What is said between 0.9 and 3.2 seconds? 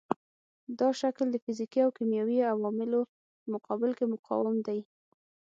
شکل د فزیکي او کیمیاوي عواملو